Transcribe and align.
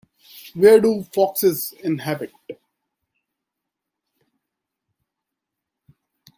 Where 0.55 0.79
do 0.81 1.03
foxes 1.13 1.73
inhabit? 1.73 2.31